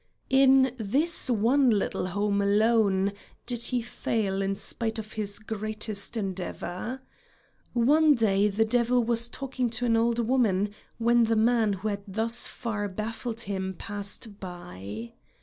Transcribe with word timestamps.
In 0.31 0.73
this 0.79 1.29
one 1.29 1.69
little 1.69 2.07
home 2.07 2.41
alone 2.41 3.13
did 3.45 3.61
he 3.61 3.83
fail 3.83 4.41
in 4.41 4.55
spite 4.55 4.97
of 4.97 5.13
his 5.13 5.37
greatest 5.37 6.17
endeavor. 6.17 7.01
One 7.73 8.15
day 8.15 8.47
the 8.47 8.65
devil 8.65 9.03
was 9.03 9.29
talking 9.29 9.69
to 9.69 9.85
an 9.85 9.95
old 9.95 10.17
woman, 10.17 10.73
when 10.97 11.25
the 11.25 11.35
man 11.35 11.73
who 11.73 11.87
had 11.89 12.01
thus 12.07 12.47
far 12.47 12.87
baffled 12.87 13.41
him 13.41 13.75
passed 13.77 14.39
by. 14.39 15.13